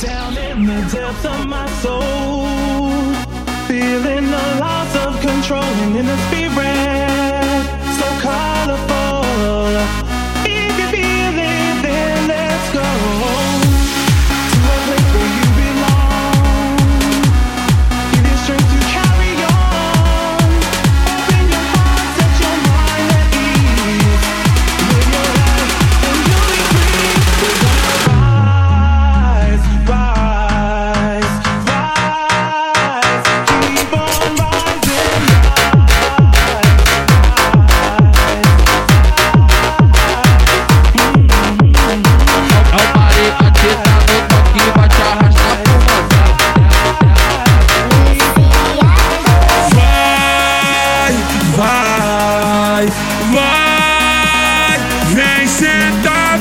Down 0.00 0.36
in 0.36 0.66
the 0.66 0.80
depths 0.92 1.24
of 1.24 1.46
my 1.46 1.66
soul, 1.80 2.44
feeling 3.66 4.30
the 4.30 4.56
loss 4.60 4.94
of 4.94 5.18
control 5.22 5.62
and 5.62 5.96
in 5.96 6.04
the 6.04 6.16
spirit, 6.26 7.64
so 7.98 8.20
colorful. 8.20 8.95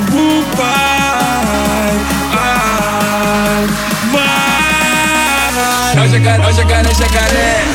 Pro 0.05 0.44
pai. 0.57 1.93
Ai, 2.31 3.63
vai. 4.12 5.95
É 5.95 5.99
o 6.02 6.07
jacaré, 6.09 6.43
é 6.43 6.48
o 6.48 6.51
jacaré, 6.54 6.93
jacaré. 6.93 7.65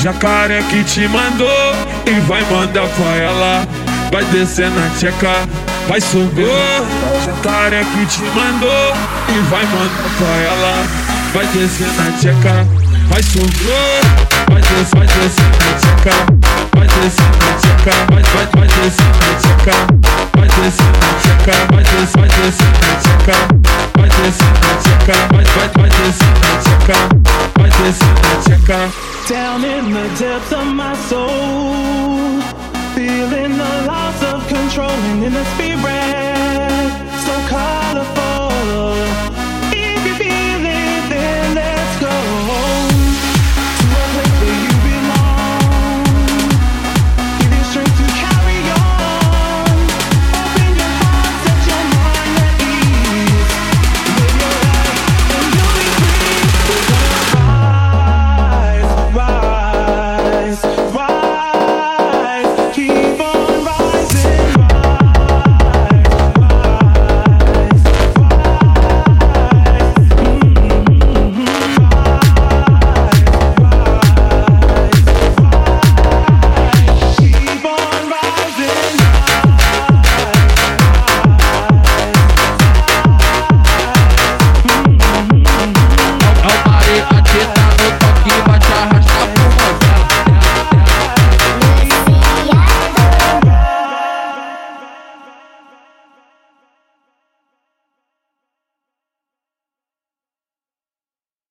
Jacaré 0.00 0.62
que 0.70 0.84
te 0.84 1.08
mandou 1.08 1.74
e 2.06 2.20
vai 2.20 2.42
mandar 2.44 2.86
pra 2.88 3.16
ela. 3.16 3.66
Vai 4.12 4.24
descer 4.26 4.70
na 4.70 4.88
tcheca, 4.90 5.48
vai 5.88 6.00
subir. 6.00 6.46
Jacaré 7.24 7.84
que 7.84 8.06
te 8.06 8.22
mandou 8.34 8.94
e 9.28 9.38
vai 9.50 9.64
mandar 9.66 10.10
pra 10.18 10.36
ela. 10.36 10.86
Vai 11.32 11.46
descer 11.46 11.86
na 11.98 12.10
tcheca, 12.18 12.66
vai 13.08 13.22
subir. 13.22 14.26
Vai 14.50 14.62
descer, 14.62 14.96
vai 14.96 15.06
descer 15.06 15.44
na 15.44 15.70
tcheca, 15.78 16.14
vai 16.76 16.86
descer 16.86 17.24
na 17.24 17.50
tcheca, 17.58 17.94
vai, 18.12 18.22
vai, 18.22 18.46
vai 18.56 18.68
descer 18.68 19.06
na 19.06 19.30
tcheca, 19.40 19.76
vai 20.36 20.48
descer 20.48 20.92
na 20.96 21.10
tcheca, 21.20 21.56
vai 21.72 21.84
descer, 21.84 22.16
vai 22.16 22.28
descer 22.28 22.70
na 22.82 22.92
tcheca, 23.02 23.36
vai 23.98 24.08
descer 24.08 24.52
na 24.62 24.72
tcheca, 24.82 25.16
vai, 25.34 25.44
vai, 25.44 25.68
vai 25.76 25.90
descer 25.90 26.32
na 26.42 26.52
tcheca, 26.62 26.98
vai 27.58 27.70
descer 27.70 28.12
na 28.22 28.32
tcheca. 28.42 29.16
down 29.28 29.64
in 29.64 29.92
the 29.92 30.08
depths 30.16 30.52
of 30.52 30.66
my 30.66 30.94
soul, 31.08 32.40
feeling 32.94 33.58
the 33.58 33.82
loss 33.86 34.22
of 34.22 34.35
control 34.68 34.90
and 34.90 35.22
in 35.22 35.32
the 35.32 35.44
spirit, 35.54 36.90
so 37.24 37.48
colorful. 37.48 38.25